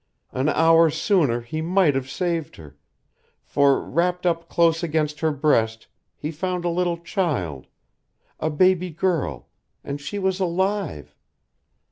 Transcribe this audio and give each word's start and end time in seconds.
An 0.31 0.49
hour 0.49 0.89
sooner 0.89 1.41
he 1.41 1.61
might 1.61 1.93
have 1.93 2.09
saved 2.09 2.55
her, 2.55 2.75
for, 3.43 3.79
wrapped 3.79 4.25
up 4.25 4.49
close 4.49 4.81
against 4.81 5.19
her 5.19 5.31
breast, 5.31 5.85
he 6.17 6.31
found 6.31 6.65
a 6.65 6.69
little 6.69 6.97
child 6.97 7.67
a 8.39 8.49
baby 8.49 8.89
girl, 8.89 9.47
and 9.83 10.01
she 10.01 10.17
was 10.17 10.39
alive. 10.39 11.13